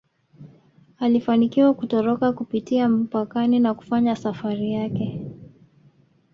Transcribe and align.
Alifanikiwa 0.99 1.73
kutoroka 1.73 2.31
kupitia 2.33 2.89
mpakani 2.89 3.59
na 3.59 3.73
kufanya 3.73 4.15
safari 4.15 4.71
yake 4.73 5.29